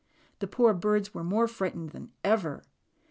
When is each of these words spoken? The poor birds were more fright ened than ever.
The 0.39 0.47
poor 0.47 0.73
birds 0.73 1.13
were 1.13 1.23
more 1.23 1.47
fright 1.47 1.75
ened 1.77 1.91
than 1.91 2.11
ever. 2.23 2.63